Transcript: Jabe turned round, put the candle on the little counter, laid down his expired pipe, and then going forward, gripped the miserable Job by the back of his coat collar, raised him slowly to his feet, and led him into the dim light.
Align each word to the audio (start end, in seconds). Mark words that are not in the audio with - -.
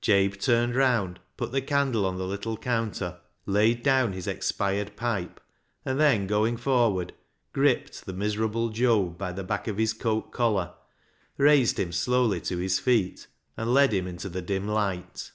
Jabe 0.00 0.38
turned 0.40 0.74
round, 0.76 1.20
put 1.36 1.52
the 1.52 1.60
candle 1.60 2.06
on 2.06 2.16
the 2.16 2.26
little 2.26 2.56
counter, 2.56 3.20
laid 3.44 3.82
down 3.82 4.14
his 4.14 4.26
expired 4.26 4.96
pipe, 4.96 5.42
and 5.84 6.00
then 6.00 6.26
going 6.26 6.56
forward, 6.56 7.12
gripped 7.52 8.06
the 8.06 8.14
miserable 8.14 8.70
Job 8.70 9.18
by 9.18 9.30
the 9.30 9.44
back 9.44 9.68
of 9.68 9.76
his 9.76 9.92
coat 9.92 10.32
collar, 10.32 10.72
raised 11.36 11.78
him 11.78 11.92
slowly 11.92 12.40
to 12.40 12.56
his 12.56 12.78
feet, 12.78 13.26
and 13.58 13.74
led 13.74 13.92
him 13.92 14.06
into 14.06 14.30
the 14.30 14.40
dim 14.40 14.66
light. 14.66 15.32